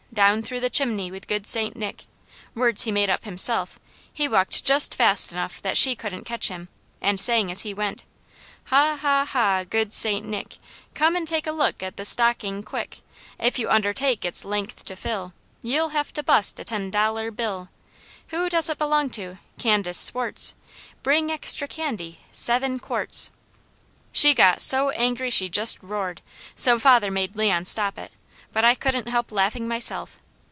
[0.13, 2.03] Down through the chimney, With good Saint Nick"
[2.53, 3.79] words he made up himself.
[4.11, 6.67] He walked just fast enough that she couldn't catch him,
[7.01, 8.03] and sang as he went:
[8.65, 10.57] "Ha, ha, ha, good Saint Nick,
[10.93, 12.99] Come and look at this stocking, quick!
[13.39, 17.69] If you undertake its length to fill, You'll have to bust a ten dollar bill.
[18.27, 19.37] Who does it belong to?
[19.57, 20.55] Candace Swartz.
[21.03, 23.31] Bring extra candy, seven quarts"
[24.11, 26.21] She got so angry she just roared,
[26.53, 28.11] so father made Leon stop it,
[28.53, 30.19] but I couldn't help laughing myself.